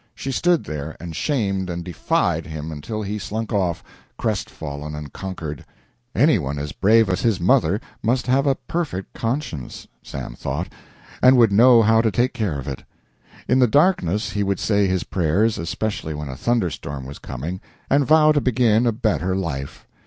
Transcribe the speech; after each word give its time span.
She 0.15 0.31
stood 0.31 0.63
there 0.63 0.97
and 0.99 1.15
shamed 1.15 1.69
and 1.69 1.83
defied 1.85 2.47
him 2.47 2.71
until 2.71 3.03
he 3.03 3.19
slunk 3.19 3.53
off, 3.53 3.83
crestfallen 4.17 4.95
and 4.95 5.13
conquered. 5.13 5.63
Any 6.15 6.39
one 6.39 6.57
as 6.57 6.71
brave 6.71 7.07
as 7.07 7.21
his 7.21 7.39
mother 7.39 7.79
must 8.01 8.25
have 8.25 8.47
a 8.47 8.55
perfect 8.55 9.13
conscience, 9.13 9.87
Sam 10.01 10.33
thought, 10.33 10.73
and 11.21 11.37
would 11.37 11.51
know 11.51 11.83
how 11.83 12.01
to 12.01 12.09
take 12.09 12.33
care 12.33 12.57
of 12.57 12.67
it. 12.67 12.81
In 13.47 13.59
the 13.59 13.67
darkness 13.67 14.31
he 14.31 14.41
would 14.41 14.59
say 14.59 14.87
his 14.87 15.03
prayers, 15.03 15.59
especially 15.59 16.15
when 16.15 16.29
a 16.29 16.35
thunderstorm 16.35 17.05
was 17.05 17.19
coming, 17.19 17.61
and 17.87 18.03
vow 18.03 18.31
to 18.31 18.41
begin 18.41 18.87
a 18.87 18.91
better 18.91 19.35
life. 19.35 19.85